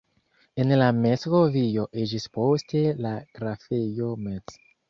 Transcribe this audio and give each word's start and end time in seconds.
El 0.63 0.71
la 0.81 0.87
Metz-govio 1.01 1.85
iĝis 2.05 2.27
poste 2.39 2.83
la 3.07 3.15
grafejo 3.39 4.13
Metz. 4.27 4.61